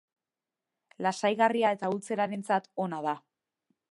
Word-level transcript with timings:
Lasaigarria 1.07 1.71
eta 1.77 1.91
ultzerarentzat 1.97 2.69
ona 2.87 3.05
da. 3.09 3.17